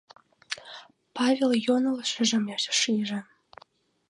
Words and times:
—Павел 1.15 1.51
йоҥылышыжым 1.65 2.43
шиже. 2.79 3.19